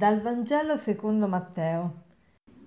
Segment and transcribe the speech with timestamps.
[0.00, 1.92] Dal Vangelo secondo Matteo.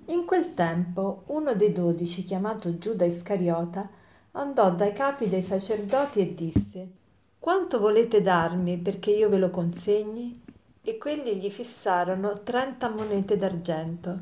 [0.09, 3.89] In quel tempo uno dei dodici, chiamato Giuda Iscariota,
[4.33, 6.91] andò dai capi dei sacerdoti e disse
[7.39, 10.43] Quanto volete darmi perché io ve lo consegni?
[10.83, 14.19] E quelli gli fissarono trenta monete d'argento.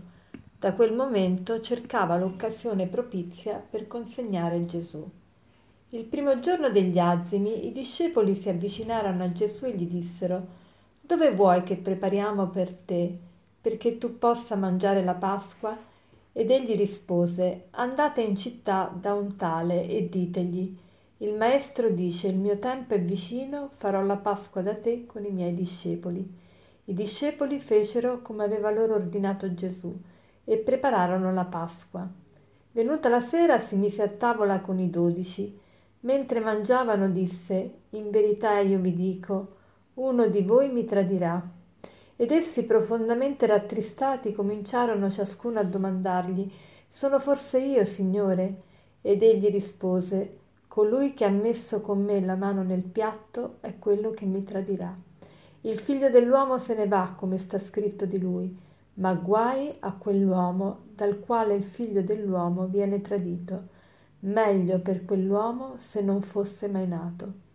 [0.58, 5.06] Da quel momento cercava l'occasione propizia per consegnare Gesù.
[5.90, 10.61] Il primo giorno degli azimi i discepoli si avvicinarono a Gesù e gli dissero
[11.12, 13.14] dove vuoi che prepariamo per te,
[13.60, 15.78] perché tu possa mangiare la Pasqua?
[16.32, 20.74] Ed egli rispose, andate in città da un tale e ditegli,
[21.18, 25.32] il maestro dice, il mio tempo è vicino, farò la Pasqua da te con i
[25.32, 26.26] miei discepoli.
[26.86, 29.94] I discepoli fecero come aveva loro ordinato Gesù
[30.46, 32.08] e prepararono la Pasqua.
[32.72, 35.60] Venuta la sera si mise a tavola con i dodici.
[36.00, 39.60] Mentre mangiavano disse, in verità io vi dico,
[39.96, 41.42] uno di voi mi tradirà.
[42.16, 46.52] Ed essi profondamente rattristati cominciarono ciascuno a domandargli,
[46.88, 48.62] sono forse io, Signore?
[49.02, 54.12] Ed egli rispose, colui che ha messo con me la mano nel piatto è quello
[54.12, 54.96] che mi tradirà.
[55.62, 58.56] Il figlio dell'uomo se ne va, come sta scritto di lui,
[58.96, 63.80] ma guai a quell'uomo dal quale il figlio dell'uomo viene tradito.
[64.20, 67.50] Meglio per quell'uomo se non fosse mai nato.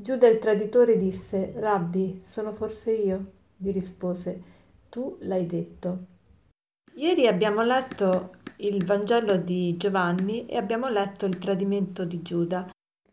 [0.00, 3.32] Giuda il traditore disse, Rabbi, sono forse io?
[3.54, 4.42] Gli rispose,
[4.88, 5.98] tu l'hai detto.
[6.94, 12.70] Ieri abbiamo letto il Vangelo di Giovanni e abbiamo letto il tradimento di Giuda.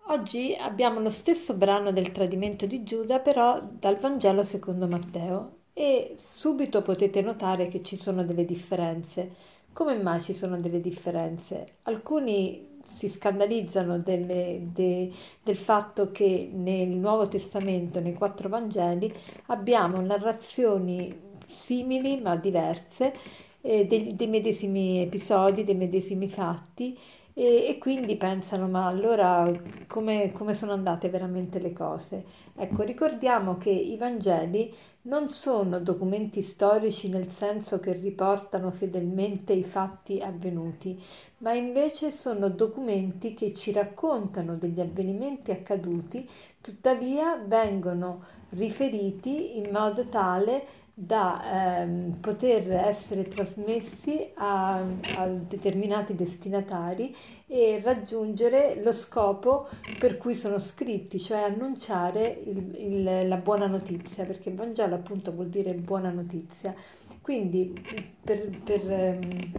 [0.07, 6.13] Oggi abbiamo lo stesso brano del tradimento di Giuda, però dal Vangelo secondo Matteo e
[6.15, 9.55] subito potete notare che ci sono delle differenze.
[9.73, 11.65] Come mai ci sono delle differenze?
[11.83, 15.11] Alcuni si scandalizzano delle, de,
[15.43, 19.13] del fatto che nel Nuovo Testamento, nei quattro Vangeli,
[19.47, 23.13] abbiamo narrazioni simili ma diverse
[23.61, 26.97] eh, dei, dei, medesimi episodi, dei medesimi fatti
[27.33, 29.51] e, e quindi pensano ma allora
[29.87, 32.23] come, come sono andate veramente le cose?
[32.55, 34.73] Ecco, ricordiamo che i Vangeli
[35.07, 41.01] non sono documenti storici nel senso che riportano fedelmente i fatti avvenuti,
[41.39, 46.29] ma invece sono documenti che ci raccontano degli avvenimenti accaduti,
[46.59, 50.65] tuttavia vengono riferiti in modo tale
[50.99, 57.15] da ehm, poter essere trasmessi a, a, determinati destinatari
[57.45, 59.67] e raggiungere lo scopo
[59.99, 65.49] per cui sono scritti, cioè annunciare il, il, la buona notizia, perché Vangelo appunto vuol
[65.49, 66.73] dire buona notizia.
[67.21, 67.79] Quindi
[68.23, 69.51] per, per ehm,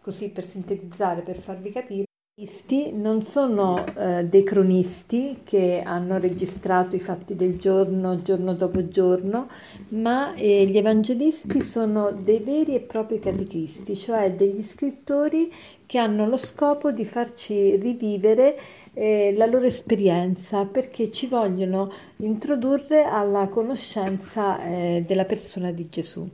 [0.00, 2.05] così per sintetizzare, per farvi capire,
[2.38, 8.88] evangelisti non sono eh, dei cronisti che hanno registrato i fatti del giorno, giorno dopo
[8.88, 9.48] giorno,
[9.88, 15.50] ma eh, gli evangelisti sono dei veri e propri catechisti, cioè degli scrittori
[15.86, 18.58] che hanno lo scopo di farci rivivere
[18.92, 26.28] eh, la loro esperienza perché ci vogliono introdurre alla conoscenza eh, della persona di Gesù.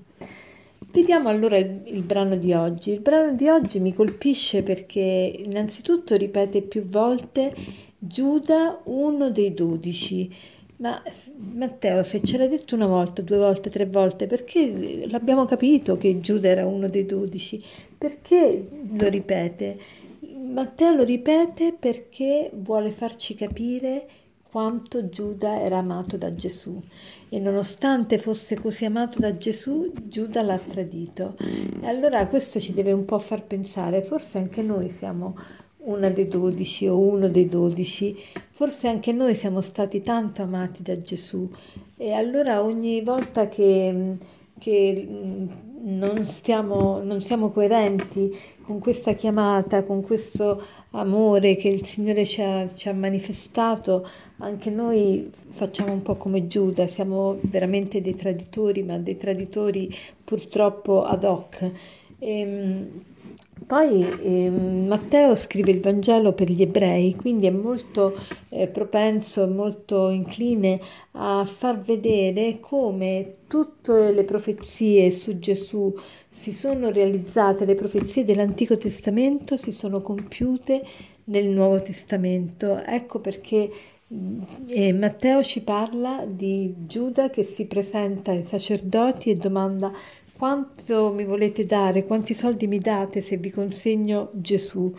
[0.93, 2.91] Vediamo allora il, il, brano di oggi.
[2.93, 7.51] Il brano di oggi mi colpisce perché innanzitutto ripete più volte
[7.97, 10.31] Giuda, uno dei dodici.
[10.77, 11.03] Ma
[11.55, 16.19] Matteo, se ce l'ha detto una volta, due volte, tre volte, perché l'abbiamo capito che
[16.19, 17.63] Giuda era uno dei dodici?
[17.97, 19.79] Perché lo ripete?
[20.45, 24.07] Matteo lo ripete perché vuole farci capire
[24.53, 26.79] quanto Giuda era amato da Gesù
[27.31, 31.37] e nonostante fosse così amato da Gesù, Giuda l'ha tradito.
[31.81, 35.39] E allora questo ci deve un po' far pensare, forse anche noi siamo
[35.85, 38.15] una dei dodici o uno dei dodici,
[38.51, 41.51] forse anche noi siamo stati tanto amati da Gesù
[41.97, 44.19] e allora ogni volta che,
[44.59, 45.09] che
[45.83, 52.43] non, stiamo, non siamo coerenti con questa chiamata, con questo amore che il Signore ci
[52.43, 54.07] ha, ci ha, manifestato,
[54.39, 59.93] anche noi facciamo un po' come Giuda, siamo veramente dei traditori, ma dei traditori
[60.25, 61.71] purtroppo ad hoc.
[62.19, 63.05] E, ehm,
[63.73, 68.15] poi eh, Matteo scrive il Vangelo per gli ebrei, quindi è molto
[68.51, 70.79] eh, propenso, molto incline
[71.13, 75.91] a far vedere come tutte le profezie su Gesù
[76.29, 80.85] si sono realizzate, le profezie dell'Antico Testamento si sono compiute
[81.25, 82.77] nel Nuovo Testamento.
[82.85, 83.71] Ecco perché
[84.67, 89.91] eh, Matteo ci parla di Giuda che si presenta ai sacerdoti e domanda
[90.43, 94.93] quanto mi volete dare, quanti soldi mi date se vi consegno Gesù.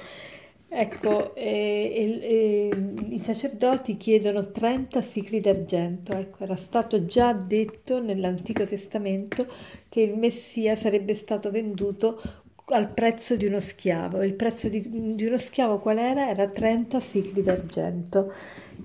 [0.69, 1.91] Ecco, e,
[2.21, 2.69] e,
[3.09, 6.13] i sacerdoti chiedono 30 sicli d'argento.
[6.13, 9.45] Ecco, era stato già detto nell'Antico Testamento
[9.89, 12.21] che il Messia sarebbe stato venduto
[12.67, 14.23] al prezzo di uno schiavo.
[14.23, 16.29] Il prezzo di, di uno schiavo qual era?
[16.29, 18.31] Era 30 sicli d'argento.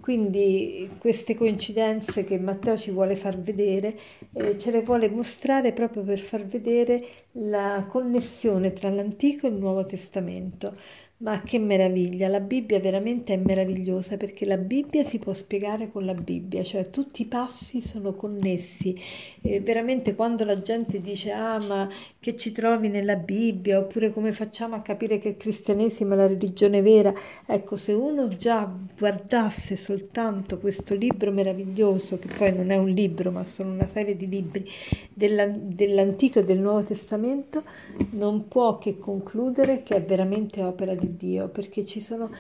[0.09, 3.95] Quindi queste coincidenze che Matteo ci vuole far vedere,
[4.33, 9.57] eh, ce le vuole mostrare proprio per far vedere la connessione tra l'Antico e il
[9.57, 10.75] Nuovo Testamento.
[11.21, 16.05] Ma che meraviglia, la Bibbia veramente è meravigliosa perché la Bibbia si può spiegare con
[16.05, 18.97] la Bibbia, cioè tutti i passi sono connessi.
[19.43, 21.89] E veramente quando la gente dice ah ma
[22.21, 26.29] che ci trovi nella Bibbia oppure come facciamo a capire che il cristianesimo è la
[26.29, 27.13] religione vera,
[27.45, 33.33] ecco se uno già guardasse soltanto questo libro meraviglioso, che poi non è un libro
[33.33, 34.65] ma sono una serie di libri
[35.13, 37.65] della, dell'Antico e del Nuovo Testamento,
[38.11, 42.31] non può che concludere che è veramente opera di Dio, perché ci sono,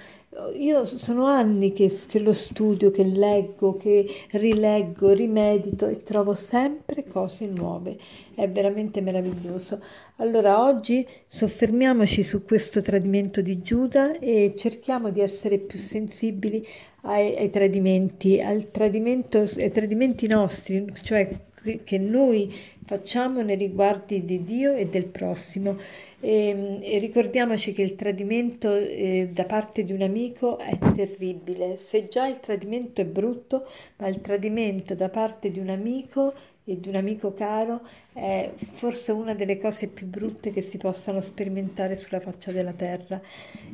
[0.59, 7.05] io sono anni che, che, lo studio, che leggo, che rileggo, rimedito e trovo sempre
[7.05, 7.97] cose nuove.
[8.35, 9.81] È veramente meraviglioso.
[10.17, 16.67] Allora oggi soffermiamoci su questo tradimento di Giuda e cerchiamo di essere più sensibili
[17.03, 22.55] ai, ai tradimenti, ai tradimenti nostri, cioè che noi
[22.85, 25.77] facciamo nei riguardi di Dio e del prossimo.
[26.21, 31.77] E, e ricordiamoci che il tradimento eh, da parte di un amico è terribile.
[31.77, 33.67] Se già il tradimento è brutto,
[33.99, 36.33] ma il tradimento da parte di un amico
[36.65, 37.81] e di un amico caro
[38.13, 43.21] è forse una delle cose più brutte che si possano sperimentare sulla faccia della terra.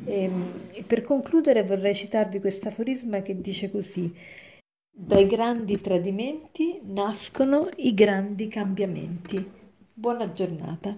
[0.05, 0.29] E,
[0.71, 4.13] e per concludere vorrei citarvi questo aforisma che dice così.
[4.97, 9.51] Dai grandi tradimenti nascono i grandi cambiamenti.
[9.91, 10.97] Buona giornata.